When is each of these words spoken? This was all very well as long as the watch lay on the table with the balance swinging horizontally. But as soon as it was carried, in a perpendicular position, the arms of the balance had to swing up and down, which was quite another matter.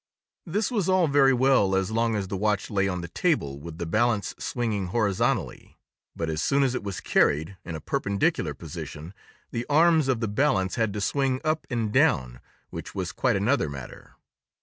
This 0.47 0.71
was 0.71 0.89
all 0.89 1.07
very 1.07 1.31
well 1.31 1.75
as 1.75 1.91
long 1.91 2.15
as 2.15 2.27
the 2.27 2.35
watch 2.35 2.71
lay 2.71 2.87
on 2.87 3.01
the 3.01 3.07
table 3.07 3.59
with 3.59 3.77
the 3.77 3.85
balance 3.85 4.33
swinging 4.39 4.87
horizontally. 4.87 5.77
But 6.15 6.27
as 6.27 6.41
soon 6.41 6.63
as 6.63 6.73
it 6.73 6.83
was 6.83 6.99
carried, 7.01 7.55
in 7.63 7.75
a 7.75 7.79
perpendicular 7.79 8.55
position, 8.55 9.13
the 9.51 9.63
arms 9.69 10.07
of 10.07 10.19
the 10.19 10.27
balance 10.27 10.73
had 10.73 10.91
to 10.93 11.01
swing 11.01 11.39
up 11.43 11.67
and 11.69 11.93
down, 11.93 12.39
which 12.71 12.95
was 12.95 13.11
quite 13.11 13.35
another 13.35 13.69
matter. 13.69 14.15